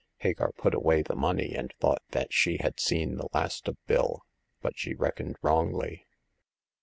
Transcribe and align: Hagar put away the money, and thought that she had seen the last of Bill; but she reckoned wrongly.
Hagar 0.21 0.51
put 0.57 0.73
away 0.73 1.03
the 1.03 1.15
money, 1.15 1.53
and 1.53 1.71
thought 1.79 2.01
that 2.09 2.33
she 2.33 2.57
had 2.57 2.79
seen 2.79 3.17
the 3.17 3.29
last 3.35 3.67
of 3.67 3.77
Bill; 3.85 4.25
but 4.59 4.75
she 4.75 4.95
reckoned 4.95 5.37
wrongly. 5.43 6.07